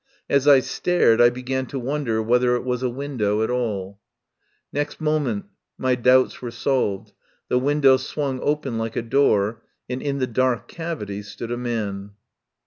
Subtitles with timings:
[0.27, 3.99] As I stared, I began to wonder whether it was a window at all.
[4.73, 5.45] Next moment
[5.77, 7.13] my doubts were solved.
[7.49, 10.67] The 141 THE POWER HOUSE window swung open like a door, and in the dark
[10.67, 12.13] cavity stood a man.